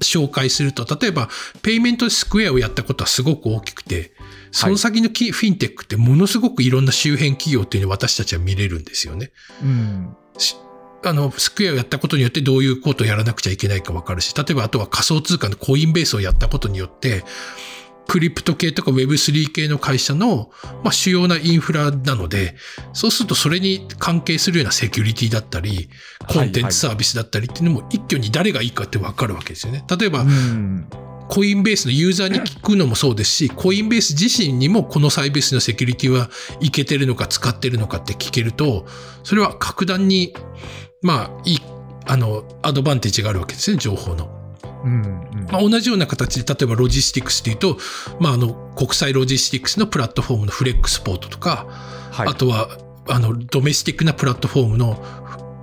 [0.00, 1.28] 紹介すると、例えば
[1.62, 4.12] ペイメントスクエアをやったことはすごく大きくて、
[4.50, 9.32] その先のキフィンテックってものすごくいろんな周辺企業っていうのを私たちは見れるんですよね。
[9.62, 10.16] うん。
[10.38, 10.56] し
[11.02, 17.24] あの、スクエアをやったことによってどういうことをやらなくちゃいけないか分かるし、例えばあとは仮想通貨のコインベースをやったことによって、
[18.06, 20.50] クリプト系とか Web3 系の会社の、
[20.82, 22.54] まあ、主要なインフラなので、
[22.92, 25.90] そうするとそれに関係するようなセキュリティだったり、
[26.28, 29.84] コンテンツサービスだったりっていうのも一挙に誰がいいかって分かるわけですよね。
[29.98, 30.86] 例えば、うん。
[31.28, 38.86] コインベースのユーザーに聞くのもそうですし、コインベース自身にもこのサービスのセキュリティはいけてるのか使ってるのかって聞けると、
[39.24, 40.34] それは格段に、
[41.02, 41.58] まあ、いい、
[42.06, 44.45] あの、アドバンテージがあるわけですね、情報の。
[44.86, 47.76] うんうんまあ、同じような形で、例えばロジスティクスというと、
[48.20, 51.66] まあ、あの、国際ロジスティクスのプラットフォームのフレックスポートとか、
[52.12, 55.04] はいあとは、あの、ドメスティックなプラットフォームの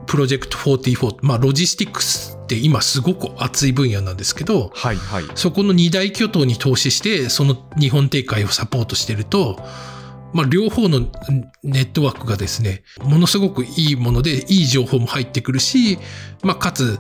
[0.06, 5.24] プロジェクト44、まあ、ロジスティクスって今すごく熱い分野なんですけど、はいはい。
[5.36, 9.58] そこの二大巨頭に投資して、その日本展開をサポートしてると、
[10.34, 11.02] まあ、両方の
[11.63, 16.00] ネットワークがですね、ものすごくいいもので、いい情報も入ってくるし、
[16.43, 17.00] まあ、かつ、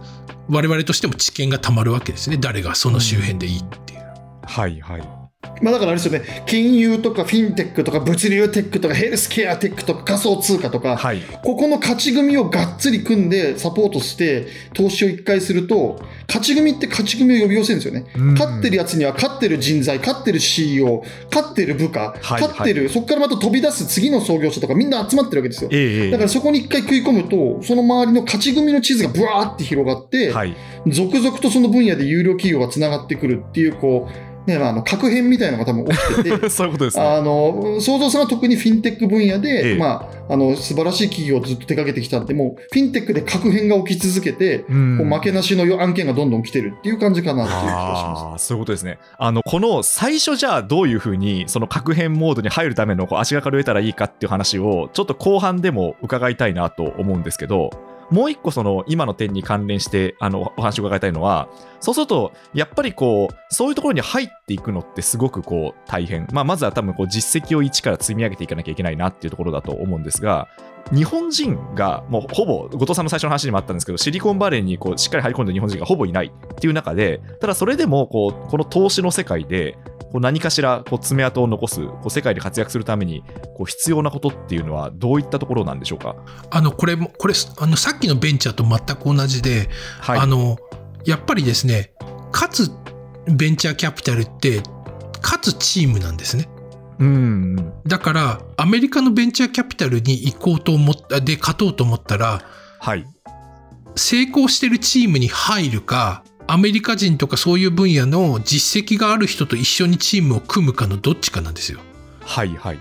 [0.49, 2.37] 我々としても知見がたまるわけですね。
[2.37, 4.03] 誰がその周辺でいいっていう。
[4.43, 5.22] はいはい。
[5.61, 11.21] まあだからあれですよね、金融とかフィンテックとか物流テックとかヘルスケアテックとか仮想通貨とか、はい。
[11.43, 18.11] ここの勝ち組をがっつり組んでサポートして投資を一回すると、勝ち組って勝ち組を呼び寄せるんですよね。
[18.15, 25.69] うん勝ってるやつには勝ってる人材、勝ってる CEO、勝ってる部下、はい勝ってる、そこからまた飛び出す次の創業者とかみんな集まってるわけですよ。
[25.71, 30.55] ええだからそこに一回食い込むと、その周りの勝ち組の地図がブワーって広がって、はい。
[30.87, 37.03] 続々とその分野で有料企業がつながってくるっていう、こう、ね、まあ、あの、核変みたいなのが多分起きてて、 そういうことですね。
[37.03, 48.47] あの、創造さんは特にフィンテック分野で、ええまあ、あの、素晴らしい企業をずっと手掛けてきたんで、もう、フィンテックで核変が起き続けて、うん負けなしの案件がどんどん来てるっていう感じかなっていう気がします。
[48.47, 48.97] そういうことですね。
[49.17, 57.71] あの、この最初じゃあどういうふうに、その核変モードに入るためのこう足がかりを得たらいいかっていう話を、ちょっと後半でも伺いたいなと思うんですけど、
[58.09, 66.27] もう一個その今の点に関連してあのお話を伺いたいのは、そうすると、やっぱりこう、そういうところに入っていくのってすごくこう大変。
[66.31, 70.47] まあ、まずは多分こう実績を一から積み上げていかなきゃいけないなっていうところだと思うんですが、
[70.91, 79.77] 日本人がもうほぼ、後藤さんの最初の話にもあったんですけど、シリコンバレーにこうしっかり入り込んだ日本人がほぼいないっていう中で、ただそれでもこうこの投資の世界で、
[80.13, 83.23] こう何かしらこう爪痕を残すこう世界で活躍するために
[83.57, 86.15] こう必要なことっていうのはどういったところなんでしょうか？
[86.51, 89.69] あのこれもこれあのさっきのベンチャーと全く同じで、
[90.01, 90.19] はい。
[90.19, 90.57] あの
[91.03, 91.93] やっぱりですね
[92.31, 92.69] かつ
[93.25, 94.61] ベンチャーキャピタルって
[95.19, 96.47] かつチームなんですね。
[96.99, 97.19] うんう
[97.61, 97.73] ん。
[97.87, 102.43] だからアメリカのベンチャーキャピタルに行こうと思ったで勝とうと思ったら
[102.79, 103.03] はい。
[103.95, 111.79] 成功してるチームに入るかアメリカ人とかそういう分野の実績がある人と一緒にチームを組むかのどっちかなんですよ。
[112.21, 112.79] はいはい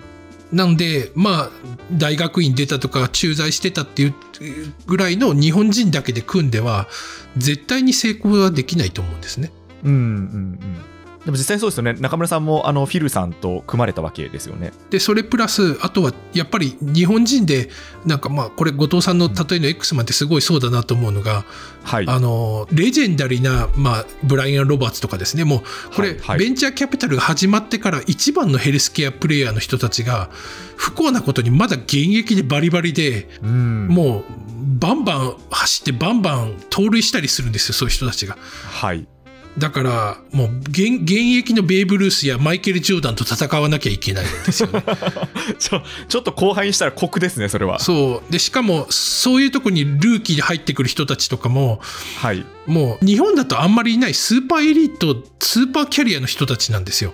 [0.52, 1.50] なのでまあ
[1.90, 4.14] 大学院出たとか駐在してたっていう
[4.86, 6.88] ぐらいの日本人だけで組んでは
[7.38, 9.50] 絶対に成功はできないと思うんですね。
[9.82, 10.91] うんうんうん
[11.24, 11.94] でも実際そうですよね。
[11.94, 14.72] 中村さんもあのフィルさんと組まれたわけですよね。
[14.90, 17.70] でそれプラスあとはやっぱり日本人で
[18.04, 21.44] なんかまあこれ後藤さんの例えの X マンってすごいそうだなと思うのが、
[21.84, 22.06] はい。
[22.08, 25.44] あのレジェンダリーな、まあ、ブライアン・ロバーツとかですね。
[25.44, 26.38] もうこれ、はいはい。
[26.40, 30.28] ベンチャーキャピタルが始まってから一番のヘルスケアプレイヤーの人たちが
[30.76, 33.86] 不幸なことにまだ現役でバリバリでうん。
[33.86, 34.24] もう
[34.80, 38.36] バンバン走ってバンバン盗塁したりするんですよそういう人たちが。
[38.64, 39.06] はい
[39.58, 44.82] だからもう現現役のベーブ・ルースやマイケル・ジョーダンと戦わなきゃいけないんですよね。
[45.58, 47.78] ちょちょっと後輩にしたら酷ですねそれは。
[47.78, 48.32] そう。
[48.32, 51.80] でしかもそういうとこにルーキーで入ってくる人たちとかも
[52.16, 52.46] はい。
[52.66, 57.12] もう日本だとあんまりいないスーパーエリートスーパーキャリアの人たちなんですよ。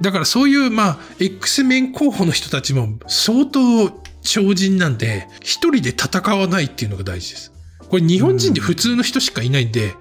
[0.00, 3.90] だからそういうまあ X メン候補の人たちも相当
[4.22, 7.52] 超人なんで一人で戦わないっていうのが大事です。
[7.88, 9.94] これ日本人で普通の人しかいないんで、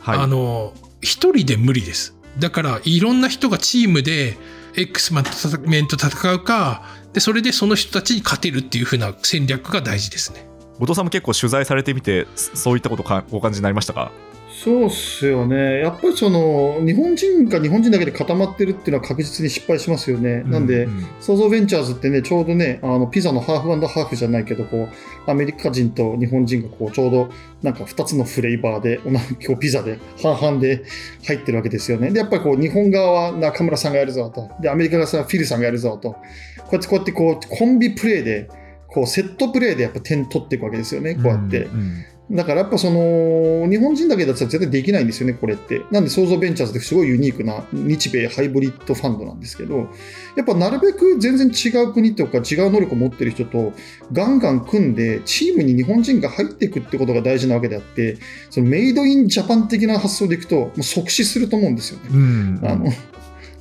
[0.00, 0.18] はい。
[0.18, 2.14] あの一人で無理です。
[2.38, 4.36] だからいろんな人がチームで
[4.76, 10.46] X マンと戦うかでそれでその人たちに勝てるっていう風な戦略が大事ですね。
[10.80, 14.10] 後藤さんも結構取材されてみてそそういったことかご感じになりましたか？
[14.52, 15.78] そうっすよね。
[15.78, 20.42] やっぱりその、日本人が日本人だけで固まってるっていうのは確実に失敗しますよね。
[20.42, 27.30] なんで、うん創造ベンチャーズってね、ちょうどね、あのピザのハーフハーフじゃないけど、こう、アメリカ人と日本人がこう、ちょうど
[27.62, 30.84] なんか2つのフレーバーで、同じこうピザで半々で
[31.26, 32.10] 入ってるわけですよね。
[32.10, 34.50] で、やっぱりこう、日本側は中村さんがやるぞと。
[34.60, 36.12] で、アメリカ側はフィルさんがやるぞと。
[36.12, 36.18] こ
[36.72, 38.50] うやってこうやってこう、コンビプレーで、
[38.92, 41.60] こう、セットプレーでやっぱ点取っていくわけですよね、こうやって。
[41.60, 41.68] ん
[42.32, 45.82] だからやっぱその日本人だけだったら絶対できないんですよね、これって。
[45.90, 49.88] なんで創造ベンチャーズってすごいユニークな日米ハイブリッドファンドなんですけど、
[50.36, 53.72] やっぱなるべく全然違う国とか違う能力を持ってる人と
[54.12, 62.10] ガンガン組んでチームに日本人が入っていくってことが大事なわけであって、そのメイドインジャパン的な発想でいくともう即死すると思うんですよね。
[62.12, 62.92] うんあの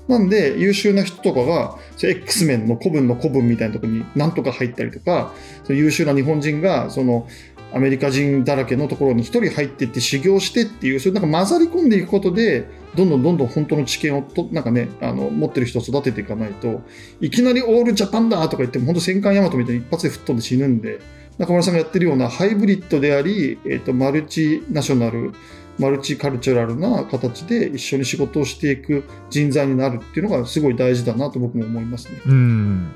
[0.10, 5.32] なんで優秀な人とかが X メンの古文の古文みたいなところになんとか入ったりとか
[5.70, 7.28] 優秀な日本人がその
[7.72, 16.82] アメリカ人だらけのところに一人入っていって修行してっていうそういうなんか混ざり込んでいくことでどんどんどんどん本当の知見をとなんかねあの持ってる人を育てていかないと
[17.22, 21.00] いきなりオールジャパンだとか言っても本当戦艦ヤマトみたいに一発で吹っ飛んで死ぬんで
[21.38, 25.34] 中村さんがやってるようなハイブリッドであり、えー、とマルチナショナル
[25.80, 32.22] マルチカルチュラルな形で一緒に仕事をしていく人材になるっていうのがすごい大事だなと僕も思いますね。
[32.26, 32.92] うん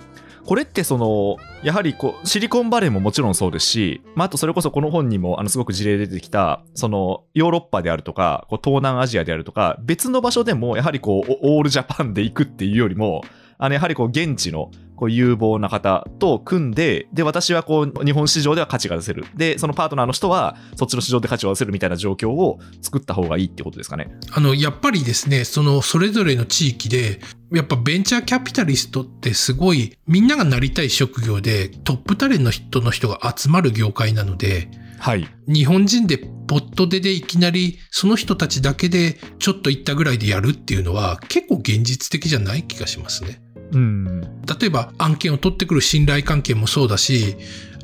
[0.45, 13.21] これってそのやはりこうシリコンバレーももちろんそうですし、まあ、あとそれこそこの本にもあのすごく事例出てきたそのヨーロッパであるとかこう東南アジアであるとか別の場所でもやはりこうオールジャパンで行くっていうよりも
[13.57, 14.69] あのやはりこう現地の
[15.03, 24.07] こう有望な方と組んでで私はこう日本市場では価値が出せるでそのパートナーの人はそっちの市場で価値を出せるみたいな状況を作った方がいいってことですかね。
[24.31, 27.19] あの、やっぱりですね、その、それぞれの地域で、
[27.51, 43.42] やっぱベンチャーキャピタリストってすごい、みんながなりたい職業で、トップタレントの人の人が集まる業界なので、はい、日本人でポットででいきなり、その人たちだけでちょっと行ったぐらいでやるっていうのは、結構現実的じゃない気がしますね。
[43.73, 44.21] うん
[44.59, 47.35] 例えば案件を取ってくる信頼関係もそうだし、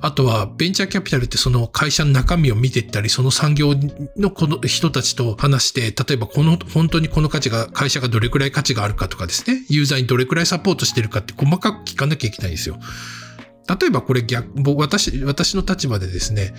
[0.02, 3.74] あとはベンチャーキャピタルってその会社の中身を見ていったり、その産業
[4.16, 12.80] のこの人たちと話して、例えばこの、本当にこの価値が、会社がどれくらい価値があるかとかですね、ユーザーにどれくらいサポートしてるかって細かく聞かなきゃいけないんですよ。
[13.80, 16.54] 例えばこれ逆、僕私、私の立場でですね、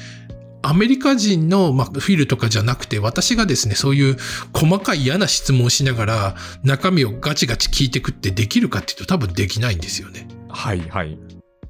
[0.62, 4.16] アメリカ人の、まあ、フィルとかじゃなくて、私がですね、そういう
[4.52, 10.28] 細かい嫌な質問をしながら、中身をガチガチ聞いてくってできるかっていうと多分できないんですよね。
[10.48, 11.18] はいはい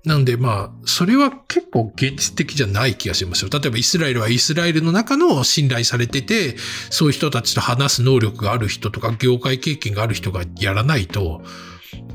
[0.03, 3.51] なのでまあ、それは結構現実的じゃない気がしますよ。
[3.53, 6.57] 例えばイスラエルはイスラエルの中の信頼されてて、
[6.89, 11.43] そういう人たちと話す能力がある人とか、業界経験がある人がやらないと、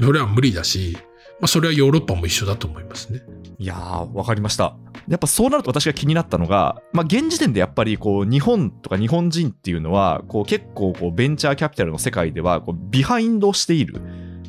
[0.02, 0.98] それは無理だし、
[1.40, 3.22] まあそれはヨーロッパも一緒だと思いますね。
[3.60, 4.76] いやー、わかりました。
[5.08, 14.02] やっぱそうなると私が気になったのが、まあ、現時点でやっぱりこう日本とか日本人っていうのはこう結構こうベンチャーキャピタルの世界ではこうビハインドしている。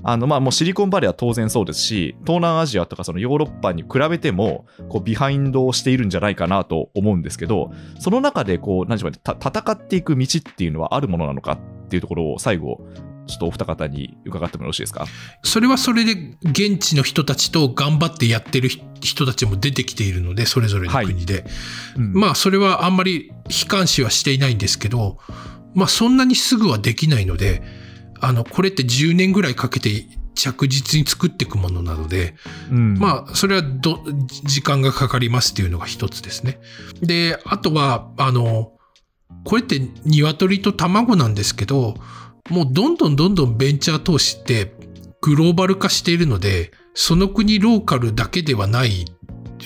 [0.08, 12.86] あのまあもうシリコンバレーは当然そうですし、東南アジアとかそのヨーロッパに比べてもこうビハインドをしているんじゃないかなと思うんですけど、その中でこう何でしょうね、戦っていく道っていうのはあるものなのかっていうところを最後、
[13.26, 15.06] ちょっとお二方に伺ってもよろしいですか？
[15.42, 18.68] それはそれで現地の人たちと頑張ってやってる
[19.00, 21.34] 人たちも出てきているので、それぞれの国で。
[21.34, 21.44] はい
[21.96, 25.18] うん、まあ、それはあんまり悲観視はしていないんですけど、
[25.74, 27.62] まあ、そんなにすぐはできないので、
[28.20, 32.34] あの、これって10年ぐらいかけて着実に作っていくものなので、
[32.70, 34.02] うん、まあ、それはど、
[34.44, 36.58] 時間がかかりますっていうのが一つですね。
[37.00, 38.72] で、あとは、あの、
[39.44, 41.96] これって鶏と卵なんですけど、
[42.48, 44.74] もうどんどんどんどんベンチャー投資って
[45.20, 49.04] グローバル化しているので、その国ローカルだけではない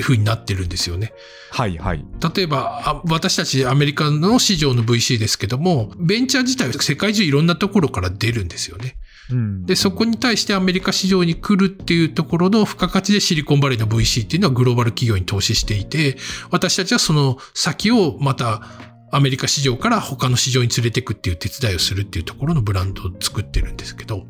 [0.01, 1.13] 風になってるんですよね。
[1.51, 2.05] はいはい。
[2.35, 8.97] 例えば、私たちアメリカの市場の VC ですけども、ベンチャー自体は世界中いろんなところから出るんですよね。
[9.31, 16.17] うん、で、そこに対してアメリカ市場に来るっていうところの付加価値でシリコンバレーの VC っていうのはグローバル企業に投資していて、
[16.51, 18.63] 私たちはその先をまた
[19.13, 24.25] アメリカ市場から他の市場に連れていくっていう手伝いをするっていうところのブランドを作ってるんですけど、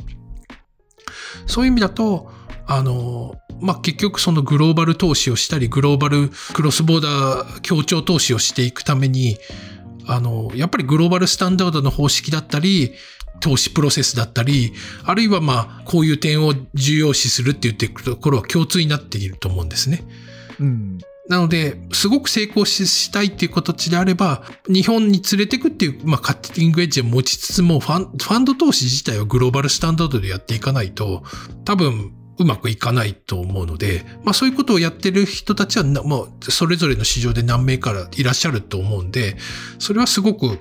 [1.47, 2.31] そういう意味だと、
[2.66, 9.38] あの、まあ、結局そのグローバル投資をしたり、グローバルクロスボーダー協調投資をしていくために、
[10.07, 12.93] あの、やっぱりグローバルスタンダードの方式だったり、
[13.40, 14.73] 投資プロセスだったり、
[15.05, 20.05] あるいはまあ、こういう点を重要視するって言っていくところは共通になっていると思うんですね。
[20.59, 20.99] うん。
[21.31, 31.23] なので、すごく成功したいっていう形であれば、日本に連れてくっていう、まあ、カッティングエッジを持ちつつも、ファン、ファンド投資自体はグローバルスタンダードでやっていかないと、
[31.64, 39.37] 多分、うまくいかないと思うので、まあそういうことをやってる人たちは、もうそれぞれの市場で何名からいらっしゃると思うんで、
[39.79, 40.59] それはすごく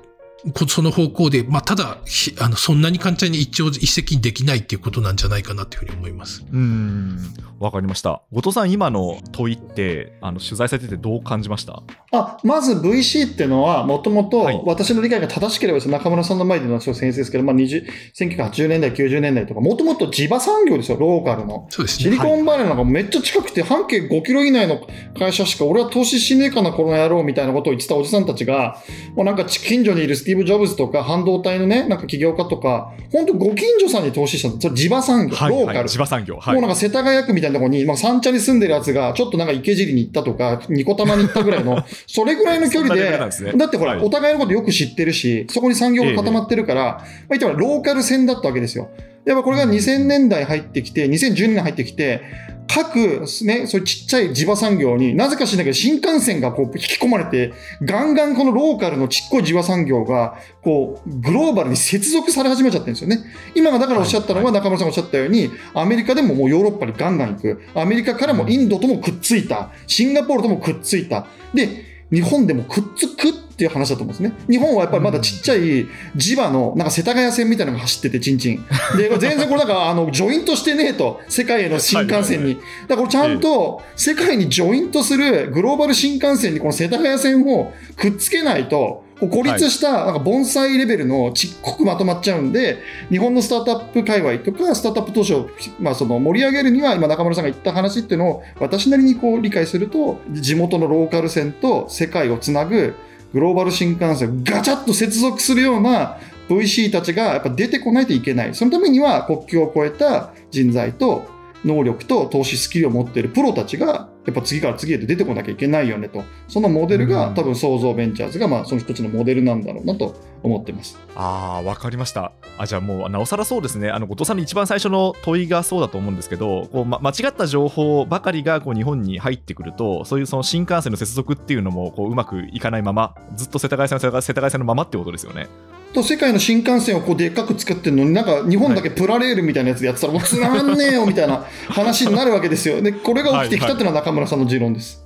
[0.67, 1.97] その方向で、まあ、ただ、
[2.39, 6.45] あの、そんなに簡単に一朝一夕にできないっていうことなんじゃないかなというふうに思います。
[6.51, 7.33] うん。
[7.59, 8.21] わかりました。
[8.31, 11.83] 後藤さん、今の問いって、あの、取材されててどう感じました？
[12.11, 21.67] あ、まず VC っていうのは、もともと、私の理解が正しければです、中村さんの前での先生ですけど、まあ、20、1980年代、90年代とか、もともと地場産業ですよ、ローカルの。
[21.69, 22.03] そうですね。
[22.05, 24.81] シリコンバレーなんかめっちゃ近くて、半径5キロ以内の
[25.17, 28.77] 会社しか、俺は投資しねえかな、この野郎みたいなことを言ってたおじさんたちが、
[29.15, 35.89] もうなんか近所にいるスティーブ・ジョブズとか、半導体のね、なんか起業家とか、本当ご近所さんに投資したんそれ地場産業、はい、ローカル。
[35.89, 36.37] 地場産業。
[36.37, 48.89] はい、もうなんか世田谷区みたいなところに、まあ三茶に住んでるやつが、ちょっとなんか池尻に行ったとか、ニコ玉に行ったぐらいの、それぐらいの距離で、ね、だってほら、はい、お互いのことよく知ってるし、そこに産業が固まってるから、えまあ言ったらローカル線だったわけですよ。
[49.25, 52.21] やっぱこれが2000年代入ってきて、2012年入ってきて、
[52.69, 63.23] 各、ね、そういうちっちゃい地場産業になぜか知らないけど、新幹線がこう引き込まれて、ガンガンこのローカルのちっこい地場産業が、こう、グローバルに接続され始めちゃってるんですよね。
[63.55, 67.61] 今がだからおっしゃったのは、中村さんがおっしゃったように、アメリカでももうヨーロッパにガンガン行く。
[67.73, 69.71] アメリカからもインドともくっついた。
[69.87, 71.25] シンガポールともくっついた。
[71.55, 74.33] で、日本でもくっつくっていう話だと思うんですね。
[74.49, 78.65] 日本はやっぱりまだちっちゃい地場の、なんか世田谷線みたいなのが走ってて、ちんちん。
[78.97, 82.55] で、全然これなんか、あの、ジョイントしてねえと、世界への新幹線に。
[82.55, 92.77] だからこれちゃんと、世界にジョイントするグローバル新幹線にこの世田谷線をくっつけないと、孤立した、なんか盆栽レベルのちっこくまとまっちゃうんで、
[93.09, 102.95] 日本のスタートアップ界隈とか、スタートアップ投資を、まあその盛り上げるには、今中村さんが言った話っていうのを、私なりにこう理解すると、地元のローカル線と世界をつなぐ
[103.33, 108.55] グローバル新幹線をガチャッと接続するような VC たちがやっぱ出てこないといけない。
[108.55, 116.23] そのためには国境を越えた人材と能力と投資スキルを持っているプロたちがやっぱ次から次へと出てこなきゃいけないよねと。
[116.47, 120.99] そのモデルが、多分創造ベンチャーズが、まあ、その一つのモデルなんだろうなと思ってます。
[121.15, 122.31] ああ、わかりました。
[122.57, 123.89] あ、じゃあもう、なおさらそうですね。
[123.89, 135.47] あの、後藤さんの一番最初の問いがそうだと思うんですけど、こう、ま、間違った情報ばかりが、こう、日本に入ってくると、そういうその新幹線の接続っていうのも、こう、うまくいかないまま、ずっと世田谷線の世田谷線のままってことですよね。
[135.93, 142.81] と世界の新幹線をこうでっかく作ってるのになんか日本だけプラレールみたいなやつでやってたらもうつながんねえよみたいな話になるわけですよ。
[142.81, 145.03] でこれが起きてきたっていうのは中村さんの持論です。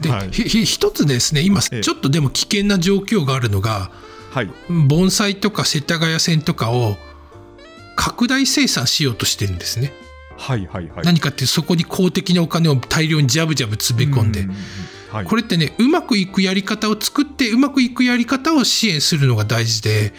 [0.00, 3.90] で、はい、一つですね今ちょっとでも危険な状況があるのが、
[4.32, 6.96] はい、盆栽とか世田谷線とかを
[7.94, 9.92] 拡大生産しようとしてるんですね。
[10.38, 14.48] はいはいはい、何かってそこに公的なお金を大量にジャブジャブ詰め込んで。
[15.12, 20.14] はい、これってねうまくいくやり方を作ってうまくいくやり方を支援するのが大事で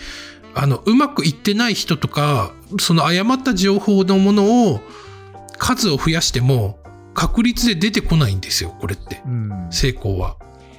[0.53, 4.81] あのうまくいってない人とかその誤った情報のものを
[5.57, 6.77] 数を増やしても
[7.13, 9.21] 確率で出てこないんですよ、これって。
[9.25, 10.35] うん成功は。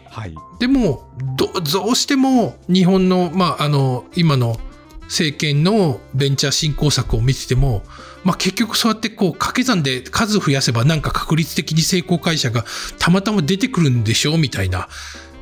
[0.09, 4.59] はいでも、どどうしても日本の、まあ、あの、今の
[5.03, 7.83] 政権のベンチャー振興策を見てても、
[8.25, 12.65] まあ、結局そうやってこう掛け算で数増やせばなんか確率的に成功会社が
[12.99, 14.89] たまたま出てくるんでしょうみたいな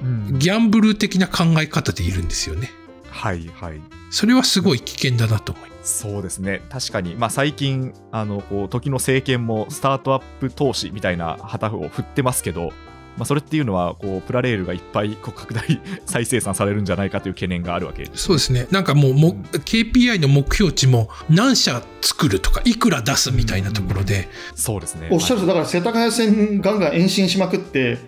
[0.02, 2.70] うんギャンブル的な考え方でいるんですよね。
[3.08, 3.80] はいはい
[4.10, 6.00] それはすごい危険だなと思います。
[6.00, 12.72] そうですね確かに、まあ、最近あのこう時の政権もスタートアップ投資みたいな旗を振ってますけど、
[13.16, 18.24] まあ、それっていうのはこうプラレールがいっぱいこう拡大再生産されるんじゃないかという懸念があるわけです。
[18.24, 18.66] そうですね。
[18.70, 25.08] なんかもうも KPI の目標値も何社作るとかいくら出すみたいなところで、そうですね。
[25.10, 27.98] おっしゃるとだから世田谷線ガンガン延伸しまくって、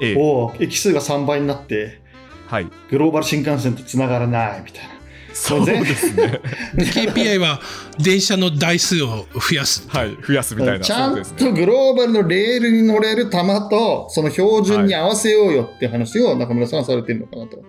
[0.00, 0.16] ええ。
[0.18, 2.00] おう駅数が3倍になって
[2.46, 2.66] はい。
[2.90, 4.93] グローバル新幹線とつながらないみたいな
[5.34, 6.40] そうですね
[6.74, 7.60] で KPI は
[7.98, 9.84] 電車の台数を増やす。
[9.88, 17.58] はい増やすみたいなちゃんですねとグローバルのレールに乗れる玉とその標準に合わせようよって話を中村さんはされてるのかなと。
[17.58, 17.60] い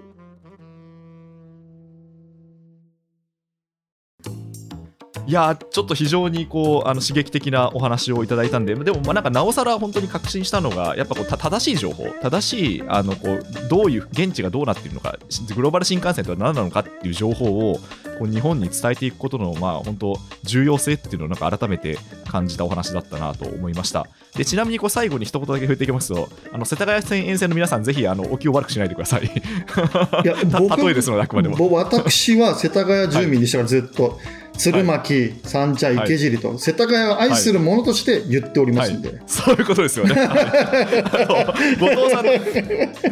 [5.27, 15.17] いやちょっと非常にこうあの刺激的なお話をいただいたんででもまあなんかなおさら本当に確信したのがやっぱこう正しい情報正しいあのこうどういう現地がどうなっているのか
[15.55, 17.79] グローバル新幹線とは何なのかっていう情報を
[18.19, 21.97] こう日本に伝えていくことのまあ本当重要性っていうのをなんか改めて
[22.27, 24.07] 感じたお話だったなと思いました。
[24.37, 29.25] でちなみにこう最後に一言だけ触れていきますとあの世田谷線沿線の皆さんぜひあのお気を悪くしないでください。
[29.25, 31.55] いや た例えですのであくまでも。
[31.55, 34.19] ぼ私は世田谷住民でしたからずっと、
[34.57, 40.15] 鶴巻、三茶、池尻と、世田谷を愛するものとして言っておりますんで、そういうことですよね。
[40.15, 42.31] 後藤さんの。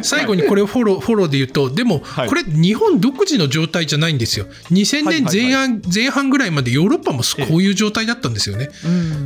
[0.02, 2.28] 最後にこれをフォロー、フォローで言うと、でも、はい。
[2.28, 4.46] これ日本独自の状態じゃないんですよ。
[4.70, 7.46] 2000年前はい半、前半ぐらいまでヨーロッパもええ。
[7.46, 8.70] こういう状態だったんですよね。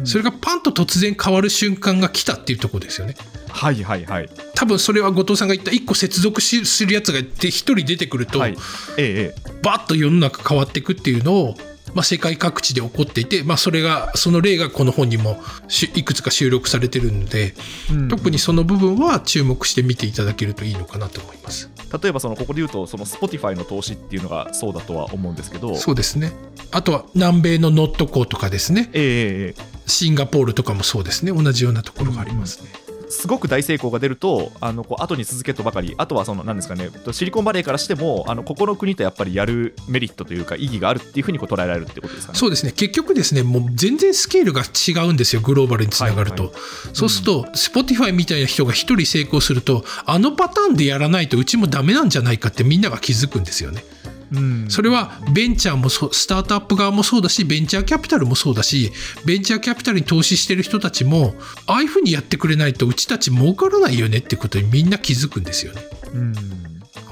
[0.04, 3.14] それがパンと突然変わる瞬間が来たっていうところですよね。
[3.48, 4.28] はいはいはい。
[4.54, 8.56] 多分それは後藤さんが言った1個接続しするやつが1人出てくると、はい、
[8.96, 11.54] ええええ、バッと世の中変わっていくっていうのを、
[11.98, 15.36] まあ、世界各地で起こっていて、まあ、それがその例がこの本にも
[15.66, 17.54] しいくつか収録されてるので、
[17.90, 21.70] うん特にその部分は注目して見ていただけるといいのかなと思います。
[22.00, 26.32] 例えばそのここで言うとその Spotify の投資っていうのがそうだとは思うんですけど、そうですね。
[26.70, 28.90] あとは南米のノットコーとかですね。
[28.92, 31.32] えええええシンガポールとかもそうですね。
[31.32, 32.70] 同じようなところがありますね。
[32.87, 42.38] えすごく大成功が出るとあのこう後に続けとばかりあとはそのなんですかねシリコンバレーからしてもあのここの国とやっぱりやるメリットというか意義があるっていうふうにこう捉えられるってことですかね？
[42.38, 42.72] そうですね。
[42.72, 45.42] 結局ですね、もう全然スケールが違うんですよ。
[45.42, 46.44] グローバルにつながると。
[46.44, 46.52] はい
[46.92, 53.84] そうすると、Spotify みたいな人が一人成功すると、あのパターンでやらないとうちもダメなんじゃないかってみんなが気づくんですよね。
[54.32, 58.92] うんそれはベンチャーもそう、スタートアップ側もそうだし、ベンチャーキャピタルもそうだし、
[59.24, 61.34] ベンチャーキャピタルに投資してる人たちも、
[61.66, 65.82] ああいうふうにやってくれないとうちたち儲からないよねってことにみんな気づくんですよね。
[66.14, 66.34] うん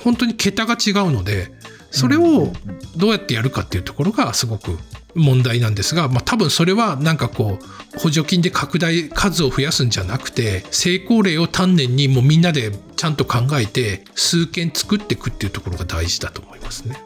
[0.06, 1.50] 本当に桁が違うので、
[1.90, 2.52] それを
[2.96, 4.78] どうやってやるかっていうところがすごく
[5.16, 17.02] 問題なんですが、まあ、多分それはなんかこう補助金で拡大数を増やすんじゃなくて成功例を丹念にもうみんなでちゃんと考えて数件作っていくっていうところが大事だと思いますね。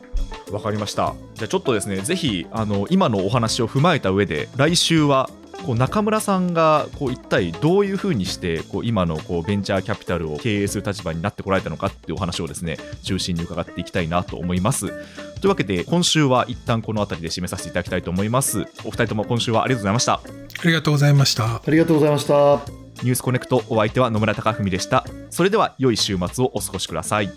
[0.51, 1.15] わかりました。
[1.35, 5.31] じゃあちょっとですね、ぜひあの今のお話を踏まえた上で、来週は
[5.65, 14.89] こう中村さんがこう一体どういうふうにしてこう今のこうベンチャーキャピタルを経営する立場になってこられたのかっていうお話をですね中心に伺っていきたいなと思います。
[15.41, 18.61] というわけで今週は一旦この辺りで締めさせていただきたいと思います。
[18.85, 20.15] お二人とも今週はありがとうございました。
[20.15, 20.21] あ
[20.65, 21.57] りがとうございました。
[21.57, 22.35] ありがとうございました。
[23.03, 25.05] ニュースコネクトお相手は野村貴文でした。
[25.31, 27.31] それでは良い週末をお過ごしください。